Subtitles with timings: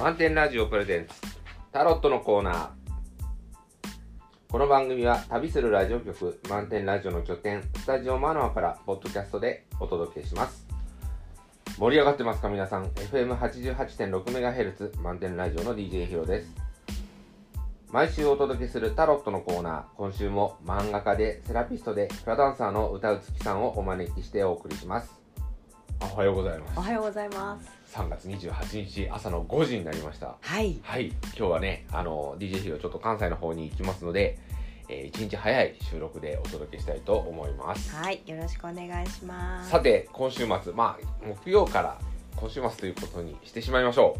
[0.00, 1.14] 満点ラジオプレゼンツ
[1.72, 2.68] タロットのコーナー。
[4.50, 10.66] この番組は旅するラジオ局満点ラジオの拠点スタジオマノアからポッドキャストでお届けします。
[11.76, 16.54] 盛り上がってますか皆さん？FM88.6MHz 満点ラジオの DJ ヒロです。
[17.90, 19.82] 毎週お届けするタロットのコーナー。
[19.98, 25.19] 今週も漫画家でセラピストでフラダンサーの歌うつきさんをお招きしてお送りします。
[26.00, 26.78] おはようございます。
[26.78, 27.70] おはようございます。
[27.94, 30.36] 3月28日朝の5時になりました。
[30.40, 30.80] はい。
[30.82, 31.08] はい。
[31.08, 34.38] 今日はねあの DJ ヒロちょっと関西の方に行きますので、
[34.88, 37.94] えー、1日早い収録でお届けしたいと思います。
[37.94, 38.22] はい。
[38.26, 39.70] よろしくお願いします。
[39.70, 41.98] さて今週末まあ木曜から
[42.36, 44.16] 今週末ということにしてしまいましょ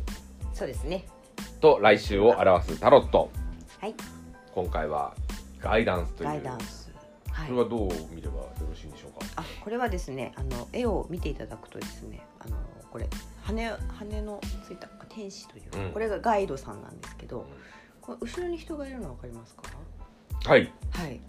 [0.52, 1.06] そうですね。
[1.38, 3.30] うと来週を表すタロット。
[3.80, 3.94] はい。
[4.52, 5.14] 今回は
[5.60, 6.79] ガイダンスというガイダンス
[7.40, 7.48] はい。
[7.48, 9.26] これはどう見ればよろしいんでしょうか？
[9.36, 12.56] あこれはですねあの絵を見ていただくとですねあの
[12.90, 13.08] これ
[13.42, 15.92] 羽羽のついた天使というか、うん。
[15.92, 17.46] これがガイドさんなんですけど
[18.00, 19.62] これ後ろに人がいるの分かりますか？
[20.44, 20.72] はい。
[20.90, 21.20] はい。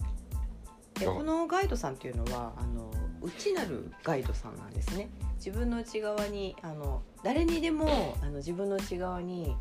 [0.99, 1.11] であ。
[1.11, 5.09] このガイドさんっていうのはあの内なるガイドさんなんですね。
[5.37, 9.55] 自分の内側にあの誰にでもあの自分の内側に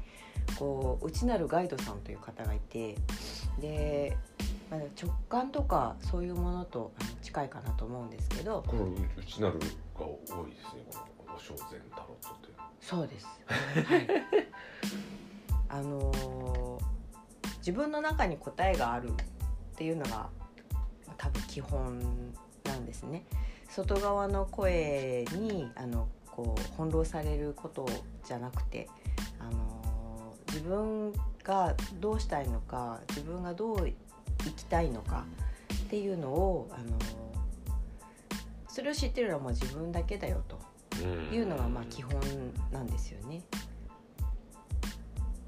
[0.59, 2.97] こう内なるガイドさんという方がいて
[3.59, 4.17] で、
[4.71, 8.63] まあ、直感とかそういうものと近いかなと思うんですけど。
[8.67, 9.59] この内なる
[9.99, 10.85] が多いですね
[11.19, 12.49] この小禅タロットって
[12.81, 13.27] そうです、
[13.85, 14.09] はい、
[15.69, 16.91] あのー
[17.59, 19.13] 自分の中に答えがあるっ
[19.77, 20.31] ていうのがま
[21.09, 22.33] あ多分基本
[22.65, 23.27] なんですね。
[23.69, 27.87] 外側の声にあのこう翻弄されること
[28.25, 28.89] じゃなくて、
[29.39, 29.81] あのー
[30.51, 31.13] 自分
[31.45, 33.89] がどうしたいのか自分がどう
[34.45, 35.25] 生きたいのか
[35.73, 37.31] っていうのを、あのー
[38.71, 40.59] それを知ってるのはもう自分だけだよと。
[41.33, 42.13] いうのがまあ基本
[42.73, 43.43] なんですよね。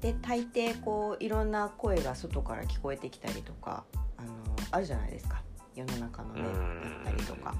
[0.01, 3.85] で大抵こういろんな声が外から聞こえてきたりとか
[4.17, 4.29] あの
[4.71, 5.41] あるじゃないですか。
[5.75, 7.03] 世の中のねうん。
[7.05, 7.55] だったりとか。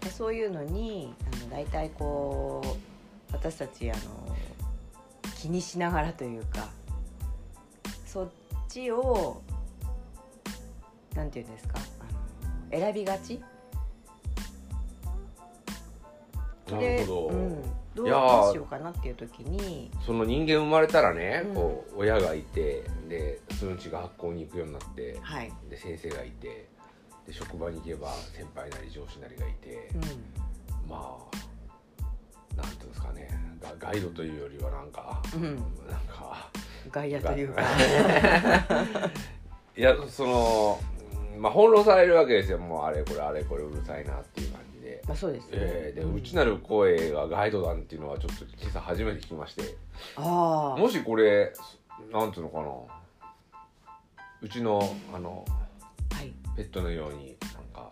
[0.00, 4.36] でそういうのにあの大体こう私たちあの
[5.36, 6.68] 気にしながらというか
[8.04, 8.28] そっ
[8.68, 9.42] ちを
[11.16, 11.78] なんていうんですか？
[12.00, 13.42] あの選びがち？
[16.70, 17.62] なるほど、うん、
[17.94, 18.06] どう
[18.52, 19.90] しようかなっていう時に。
[20.04, 21.54] その人間生まれたらね、うん。
[21.54, 26.68] こう親がいてでそのうちが学校に行くようになってはい、で先生がいて
[27.26, 33.30] で職場に行けば先輩なり上司なりがいて、うまあなんていうんですかね。
[33.60, 35.56] ガガイドというよりはなんか、ん、うん、
[35.88, 36.50] なんか
[36.90, 37.62] 外野というか、
[39.76, 40.95] いやそのうん
[41.38, 42.58] まあ翻弄されるわけですよ。
[42.58, 45.02] もうあれこれあれこれうるさいなっていう感じで。
[45.06, 45.50] まあそうですね。
[45.52, 49.76] えーでうん内なる声がガイドなんていうのはちょっと今朝初めて聞きまして。
[50.16, 51.52] ああ、もしこれ
[52.12, 52.66] なんていうのかな。
[54.42, 55.44] うちのあの
[56.10, 57.90] はい、ペットのようになんか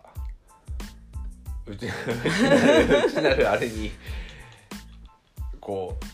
[1.66, 3.90] うちうちなるあれに
[5.60, 6.04] こう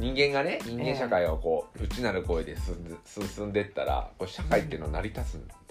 [0.00, 5.61] 人間がね人間社会をこう、内なる声で進んで進んでったらこう社会っていうのは成り立つんですかね、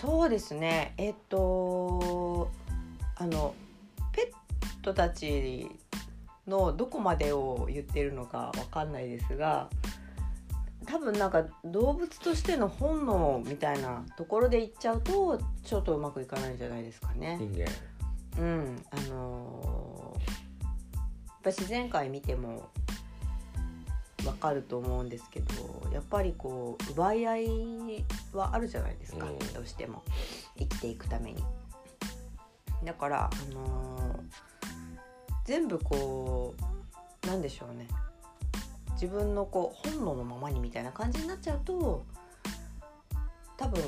[0.00, 0.94] そうですね。
[0.96, 2.50] えっと
[3.16, 3.54] あの
[4.12, 5.68] ペットたち
[6.46, 9.68] のどこまでを言ってるのかわかんないですが。
[10.86, 17.36] 多分なんか動物としての本能みたいなところで言っちゃうとちょっとうまくいかないんじゃないですかね。
[17.38, 17.70] 人間
[18.38, 20.50] うん、あのー
[21.42, 22.68] やっぱ自然界見ても
[24.26, 29.38] わかると思うんですけどやっぱりこう奪い合いはあるじゃないですか、うん。
[29.52, 30.02] どうしても。
[30.58, 31.42] 生きていくために。
[32.84, 34.10] だから、あのー
[35.44, 36.54] 全部こ
[37.24, 37.88] うなんでしょうね。
[38.92, 42.04] 自分のこう本能のままにみたいな感じになっちゃうと
[43.56, 43.82] 多分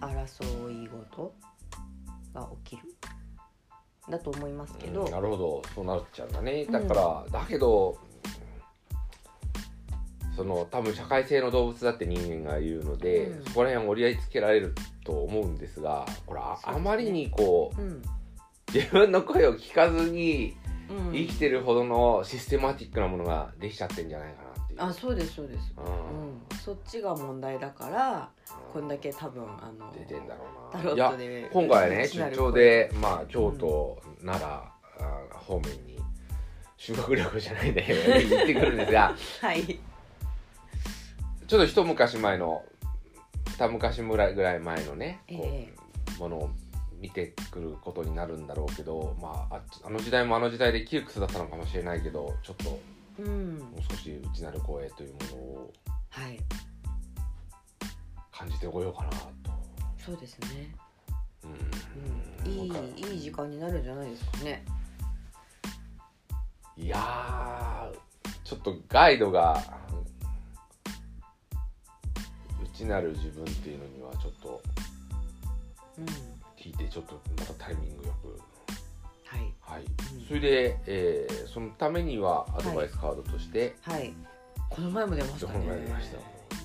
[0.00, 1.34] 争い事
[2.32, 2.82] が起きる。
[4.08, 5.62] だと思いますけど、うんなるほど。
[5.74, 6.64] そうなっちゃうんだね。
[6.66, 7.98] だから、だけど
[10.36, 13.44] その多分社会性の動物だって人間がいるので、うん。
[13.44, 14.74] そこら辺を折り合いつけられる
[15.04, 18.02] と思うんですがこれああまりにこううん。
[18.72, 20.56] 自分の声を聞かずに
[20.88, 21.12] うん。
[21.12, 24.82] 生きてるほどのシステマティックなものができちゃってんじゃないかなっていう。
[24.82, 28.30] あそうですそうです、ううん、そっちが問題だから
[28.72, 30.92] こんだけ多分あの出てんだろうタな。
[30.92, 31.12] いや
[31.50, 34.70] 今回ね内なる出張で、まあ、京都、奈良あ
[35.32, 35.96] 方面に
[36.76, 39.78] 修学旅行じゃないんだけど行ってくるんですが はい
[41.46, 42.64] ちょっと一昔前の
[43.58, 45.72] 二昔ぐらいぐらい前のねえ
[46.18, 46.50] ものを
[47.00, 52.80] 見てくることになるんだろうけど、まあ、ああの時代もあの時代で窮屈だったのかもしれないけどちょっと
[53.18, 53.58] うん。
[53.58, 55.72] もう少し内なる声というものを
[56.10, 56.38] はい。
[58.32, 59.16] 感じてこようかなと。
[59.98, 60.74] そうですね、
[61.44, 62.50] うん。
[62.50, 64.64] うん、いいいい時間になるんじゃないですかね。
[66.76, 68.06] いやー
[68.44, 69.62] ちょっとガイドが
[72.84, 74.62] 内なる自分っていうのにはちょっと
[75.98, 76.06] うん。
[76.58, 78.38] 聞いてちょっとまたタイミングよく。
[79.24, 79.52] はい。
[79.60, 80.26] はい、うん。
[80.26, 84.12] それで、えーそのためにはアドバイスカードとして、はい。
[84.68, 85.66] この前も出ましたこのね。
[85.68, 86.18] 前出ました。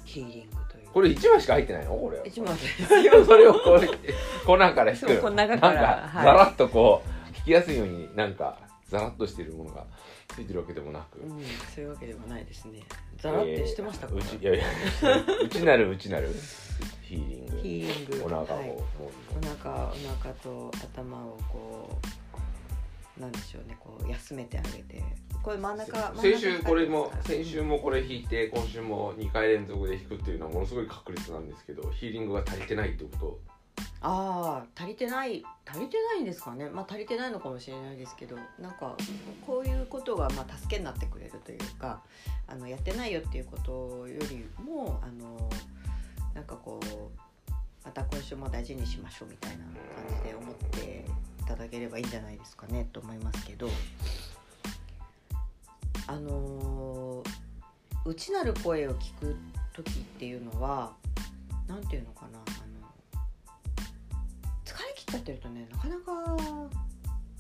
[0.05, 0.89] ヒーリングという。
[0.91, 1.91] これ1枚しか入ってないの？
[1.91, 2.21] これ。
[2.25, 3.23] 一枚ですよ。
[3.25, 3.87] それをこれ
[4.45, 6.25] 粉から引く粉からなんか、はい。
[6.25, 8.57] ザラッとこう引きやすいようになんか
[8.91, 9.85] ザラッとしているものが
[10.27, 11.29] ついてるわけでもなく、うん
[11.73, 12.81] そういうわけでもないですね。
[13.17, 14.65] ザラってしてましたか、えーうちいやいや
[15.47, 16.27] 内なる内なる。
[17.01, 17.57] ヒーリング。
[17.61, 18.25] ヒーリング。
[18.25, 18.69] お腹を、はい。
[18.69, 21.97] お腹お腹と頭をこ
[23.17, 25.01] うなんでしょうねこう休めてあげて。
[25.41, 33.50] これ真ん中先週これも先週もこれ引いて今週も2回連続で引くっていうのはものすごい確率なんですけどヒーリングが足りてないってこと
[34.03, 36.69] ああ足りてない足りてないんですかね。
[36.69, 38.98] まあ足りてないのかもしれないですけどなんか
[39.45, 42.01] こういうことがまあ助けになってくれるというか
[42.48, 45.50] あのやってないよっていうことよりもあの
[46.33, 47.21] なんかこう
[47.86, 49.74] また今週も大事にしましょうみたいな感
[50.24, 51.06] じで思って
[51.39, 53.69] いただければいいんじゃないですかねと思いますけど
[56.07, 57.24] あの
[58.06, 59.36] 内なる声を聞く
[59.74, 60.94] 時っていうのは
[61.68, 62.39] なんていうのかな。
[65.11, 66.11] っちゃってるとねなかなか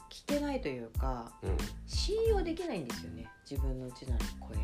[0.09, 1.57] 聞けないというかうん
[1.87, 4.59] 信用できないんですよね自分の内なる声を。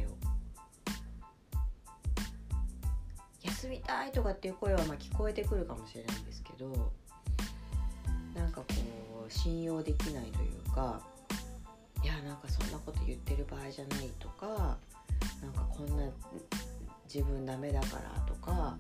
[3.44, 6.92] 休みたいとかっていう声はまあ聞こえてくるかもしれないんですけど
[8.36, 8.66] なんかこ
[9.28, 11.02] う信用できないというか
[12.04, 14.78] いやなんかそんなこと言ってる場合じゃないとか
[15.42, 16.04] なんかこんな
[17.12, 18.78] 自分ダメだからとか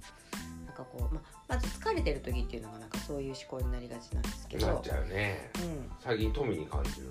[0.77, 4.67] かこう、ままず疲れてる時っていうのがなんかそういう思考になりがちなんですけど。
[4.67, 5.51] なっちゃうね。
[5.55, 7.07] うん、最近富に感じる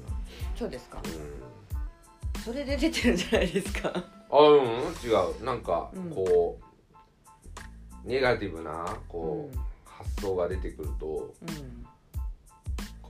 [0.55, 0.97] そうですか？
[0.97, 2.43] なうん。
[2.43, 3.93] それで出てるんじゃないですか。
[4.31, 4.61] あうん
[5.05, 5.45] 違う。
[5.45, 6.11] なんかうん。
[6.11, 6.59] こ
[8.05, 9.65] う、ネガティブなこう、うん。
[9.85, 11.87] 発想が出てくるとうん。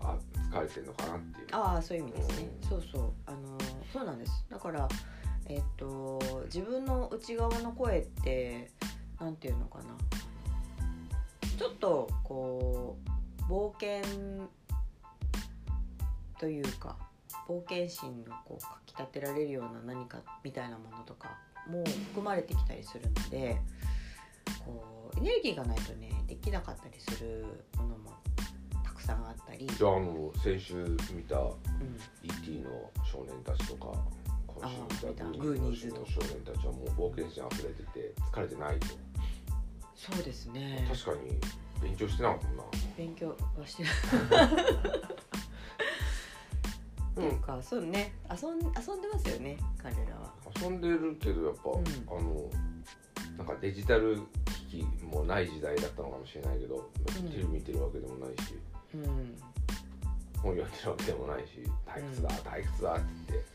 [0.01, 0.17] あ
[0.53, 1.47] 疲れてるのかなっていう。
[1.53, 2.69] ああそういう意味ですね、うん。
[2.69, 3.13] そうそう。
[3.27, 4.47] あのーそうなんです。
[4.51, 4.89] だから
[5.49, 8.71] えっと自分の内側の声って
[9.21, 9.85] なんていうのかな
[11.57, 12.97] ちょっとこ
[13.49, 14.03] う冒険
[16.39, 16.97] というか
[17.49, 18.15] 冒険心を
[18.45, 21.39] こうかきたてられるような何かみたいなものとか
[21.71, 23.57] も含まれてきたりするので
[24.65, 27.45] こうエネルギーがないとねできなかったりする
[27.77, 28.11] ものも
[28.85, 30.75] たくさんあったり、じゃああの先週
[31.15, 31.45] 見たう
[31.85, 32.61] ん、E.T.
[32.61, 33.93] の少年たちとか
[34.47, 38.87] 今週見たグーニーズの少年たちはもう冒険心あふれてて疲れてないと
[39.97, 40.87] そうですね。
[40.89, 41.39] 確かに
[41.83, 42.65] 勉強してなかったな。
[42.97, 43.87] 勉強はしてっ
[47.15, 48.13] ていうんかそうね。
[48.31, 50.33] 遊ん遊んでますよね彼らは。
[50.61, 51.85] 遊んでるけどやっぱ、うん。
[52.19, 52.51] あの
[53.39, 54.19] なんかデジタル
[54.71, 57.31] 機器もない時代だったのかもしれないけど、うん。
[57.31, 58.55] テレビ見てるわけでもないし
[58.95, 59.37] うん。
[60.43, 63.47] 本読んでるわけでもないし退屈だ退屈だって言って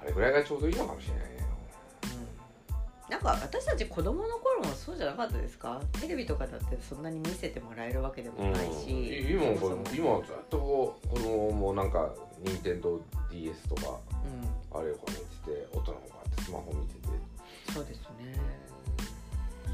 [0.00, 1.47] あれぐらいがちょうどいいのかもしれないね
[3.08, 5.80] なんか私たち子供の頃もそうじゃなかったですか？
[6.00, 12.12] テレビとかだってそんなに見せてもらえるわけでもないし、うん、今もこそも今ずっと子供もなんか
[12.44, 13.00] 任天堂
[13.30, 13.98] d s とか
[14.72, 17.08] うあれを見てて大人もこうやってスマホ見てて。
[17.72, 18.08] ん、そうですね。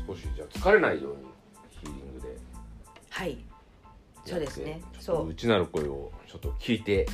[0.06, 1.24] 少しじゃあ疲れないように
[1.70, 2.36] ヒーリングで
[3.10, 3.38] はい。
[4.24, 4.80] そうですね。
[5.00, 5.16] そう。
[5.16, 7.06] と内なる声をちょっと聞いて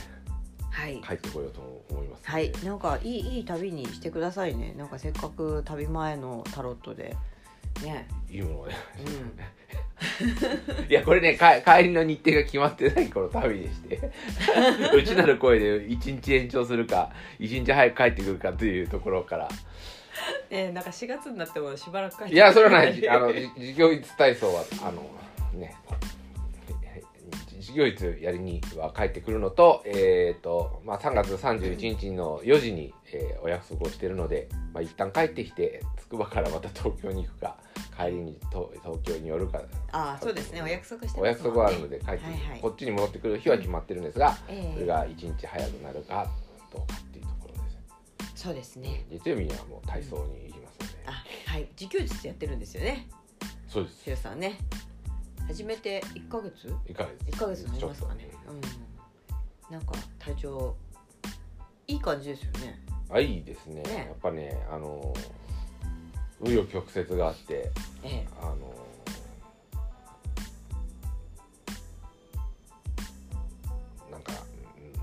[0.70, 1.00] はい。
[1.00, 1.60] 帰ってこようと
[1.90, 2.52] 思いますはい。
[2.64, 4.74] なんかいいいい旅にしてくださいね。
[4.76, 7.16] なんかせっかく旅前のタロットで。
[7.82, 8.06] ね。
[8.30, 8.74] いいものがね。
[9.06, 9.60] うん
[10.88, 14.10] いやこれねか帰りの日程が決まってない頃旅でして。
[14.96, 19.48] 内なる声で1日延長するか1日早く帰ってくるかというところから。
[20.50, 23.08] えーなんか4月になってもしばらく帰っていやそれはない。
[23.08, 25.02] あのじ 事業率体操はあの
[25.58, 25.74] ね
[27.70, 37.56] 事業率やりには帰ってくるのと,、えーとまあ、3月31日の4時に、えーお約束をしているので、まあ、一旦帰ってきてつくばからまた東京に行くか
[37.96, 39.62] 帰りにと東京に寄るか。
[39.92, 40.62] ああそうですね。
[40.62, 42.60] お約束してお約束があるので帰って、はいはい。
[42.60, 44.74] こっちに戻ってくる日は決まってるんですが、ええ。
[44.74, 46.26] それが1日早くなるか
[46.72, 48.42] どうかっていうところです。
[48.42, 49.06] そうですね。
[49.10, 51.68] 月曜日にはもう体操に行きますので、あはい。
[51.78, 53.08] 自給術やってるんですよね。
[53.68, 54.04] そうです。
[54.04, 54.58] しゅうさんね
[55.50, 56.72] 始めて1ヶ月？
[56.88, 58.30] いかがです1ヶ月になりますかね。
[58.48, 59.74] うん。
[59.74, 60.76] なんか体調
[61.88, 62.80] いい感じですよね。
[63.10, 63.82] あいいですね。
[63.82, 64.06] ね。
[64.10, 65.12] やっぱねあの
[66.40, 67.68] 紆余曲折があって
[68.04, 68.24] え。
[68.40, 68.56] あの
[74.08, 74.32] なんか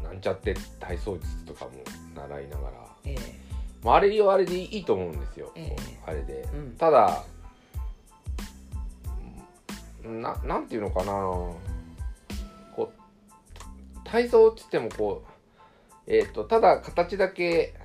[0.02, 1.72] なんちゃって体操術とかも
[2.16, 3.18] 習いながら、ええ。
[3.84, 6.00] まあ、あれはあれでいいと思うんですよ、ええ。
[6.06, 6.76] あれで、うん。
[6.78, 7.26] ただ
[10.08, 11.14] ななんていうのかな。
[12.76, 12.92] こう
[14.04, 15.32] 体操って言ってもこう
[16.08, 17.76] えっ、とただ形だけ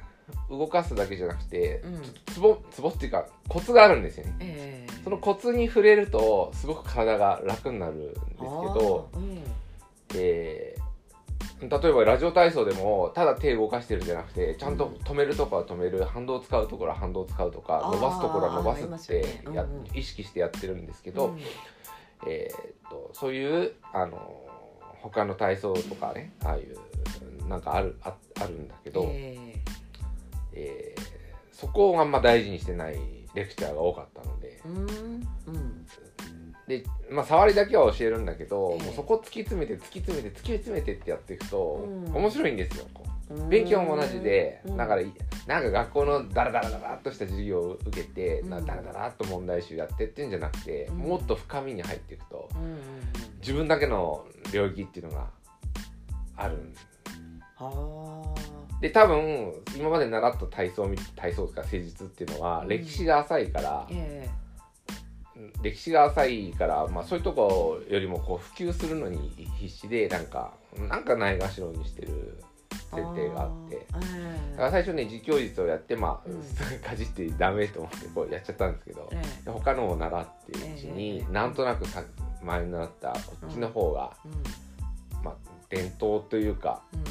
[0.48, 2.02] 動かすだけじゃなくて、うん。
[2.32, 4.36] ツボツボっていうかコツがあるんですよね。
[4.40, 4.92] ええ。
[5.04, 9.42] そのコツに触れるとすごく体が楽になるんですけど、うん。
[10.14, 10.82] えー
[11.68, 19.42] 例えばラジオ体操でもただ手動かしてるんじゃなくてちゃんと止めるとこは止める反動を使うところは反動を使うとか伸ばすところは伸ばすってよね。
[19.44, 19.56] うんうん。
[19.56, 21.40] や、意識してやってるんですけど、うん
[22.26, 24.40] えーっとそういうあの
[25.00, 29.54] 他の体操とかねああいうなんかあるああるんだけど、え
[30.54, 31.12] えー
[31.62, 32.96] そこをあんま大事にしてない
[33.34, 34.56] レクチャーが多かったので。
[34.56, 34.78] えうん。
[34.80, 35.86] うん。
[36.66, 38.84] で、まあ、触りだけは教えるんだけど、ええ。
[38.84, 42.16] もうそこ突き詰めて突き詰めて突き詰めてってやっていくと、うん。
[42.16, 42.86] 面白いんですよ。
[42.92, 43.06] こう。
[43.06, 43.11] うん
[43.48, 44.76] 勉強も同じで、うん。
[44.76, 45.12] だからい
[45.46, 50.98] なんか学校のダラダラダラっとした授業を受けて、うダラダラっと問題集やってってんじゃなくて、うん。
[50.98, 52.48] もっと深みに入っていくと
[53.40, 55.26] 自分だけの領域っていうのが
[56.36, 56.74] あるん
[57.56, 58.34] は
[58.80, 62.68] で多分今まで習った体操み体操とか誠実っていうのはうん。
[62.68, 64.28] 歴史が浅いからあ、え。
[65.62, 70.54] 歴史が浅いから、まあ、そういうとこよりもこう普及するのに必死でなんか
[70.88, 72.42] なんかないがしろにしてる
[72.92, 73.86] え前提があって。
[74.52, 76.42] だから最初ね実況術をやってまあ、うん。
[76.82, 79.44] かじってダメと思ってこうやっちゃったんですけど、ええ。
[79.44, 81.32] で他のを習っているうちに、ええ。
[81.32, 82.02] なんとなくさ
[82.42, 85.24] 前に習ったこっちの方が、うん。
[85.24, 85.34] まあ、
[85.68, 87.00] 伝統というか、うん。
[87.00, 87.06] うん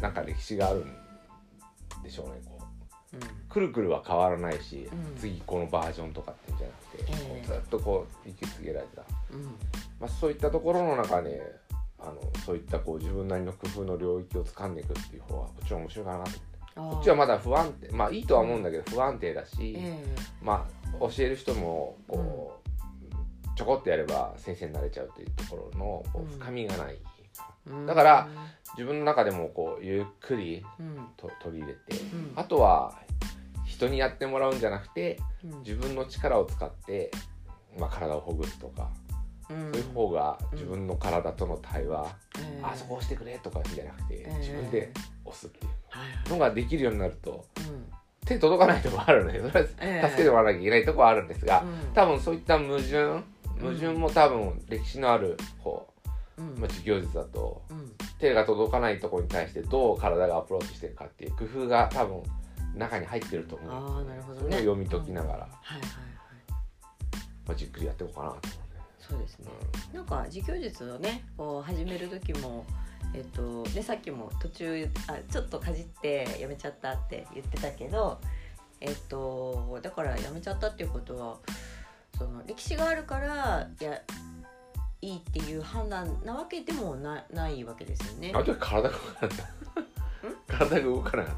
[0.00, 2.58] なんか歴史があるんでしょうねこ
[3.12, 3.16] う。
[3.16, 3.22] うん。
[3.48, 5.16] くるくるは変わらないし、うん。
[5.16, 9.44] 次このバージョンとかっていうんじゃなくて、ずっとこう引き継げられた、うん。
[9.98, 11.40] まあ、そういったところの中で
[12.06, 16.30] あのそういったこう自分なりの工夫の領域を掴んでいくっていう方はこっちは面白いかなと
[16.76, 17.90] こっちはまだ不安定。
[17.90, 20.04] まあいいとは思うんだけど不安定だし、え
[20.42, 26.24] まあ教える人もこう、ちょこっとやれば先生になれちゃうというところのこうん。
[26.24, 26.98] う深みがない、
[27.66, 28.28] えだから
[28.74, 31.08] 自分の中でもこうゆっくりうん。
[31.16, 32.32] と取り入れてうん。
[32.36, 32.98] あとは
[33.64, 35.58] 人にやってもらうんじゃなくてうん。
[35.60, 37.10] 自分の力を使って、
[37.78, 39.05] まあ、体をほぐすとか、うん
[39.48, 42.06] そういう方が自分の体との対話、
[42.38, 44.92] ええあそこ押してくれとかじゃなくて、え自分で
[45.24, 46.30] 押すっていう。
[46.30, 47.86] のができるようになるとうん。
[48.26, 50.08] 手届かないとこあるのでそれはええ。
[50.08, 51.92] 助けてもらわなきゃいけないとこはあるんですが、うん。
[51.94, 52.96] 多分そういった矛盾
[53.60, 55.86] 矛盾も多分歴史のある方、
[56.38, 56.58] うん。
[56.58, 57.92] まあ、授業術だとうん。
[58.18, 62.22] 手が届かないところに対してどう体がアプローチしてるかっていう工夫が多分
[62.74, 63.70] 中に入ってると思う。
[63.70, 65.90] ああなるほどそれをね読み解きながら、はいはいはい。
[67.46, 68.36] まあ、じっくりやっていこうかなと。
[68.36, 68.65] 思
[69.08, 69.48] そうですね。
[69.92, 72.64] なんか自教術をねこう始める時も
[73.14, 78.20] えっとねさっきも途中あちょっとかじってやめちゃったって言ってたけど
[78.80, 81.36] えっとだからやめちゃったっていうことは
[82.18, 84.02] その歴史があるからや
[85.02, 88.30] いいっていう判断なわけでもなないわけですよね。
[88.34, 89.38] うん、あとは体が動かなかっ
[90.48, 90.56] た。
[90.58, 91.34] 体が動かなかっ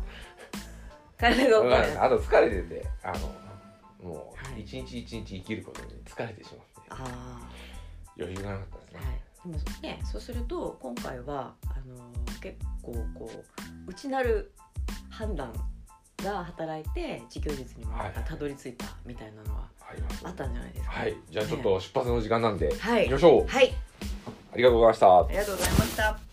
[1.19, 1.51] 体た。
[1.51, 2.05] 動が動かなかった。
[2.05, 3.48] あと疲れててあの
[4.03, 4.61] もはい。
[4.61, 6.91] う一日一日生きることに疲れてしまって。
[6.91, 7.51] あ
[8.19, 9.53] 余裕がなかったですね、あはい。
[9.53, 13.31] でもねそうすると今回はあの結構こ
[13.87, 14.53] う内なる
[15.11, 15.53] 判断
[16.25, 17.93] が働いて自教術にも
[18.27, 19.99] たどり着いたみたいなのははい。
[20.25, 20.91] あったんじゃないですか？
[20.91, 23.03] はい、じゃあちょっと出発の時間なんで、はい。
[23.05, 23.47] 行きましょう。
[23.47, 23.73] はい、
[24.53, 25.19] ありがとうございました。
[25.19, 25.27] あ。
[25.31, 26.28] りがとうございました。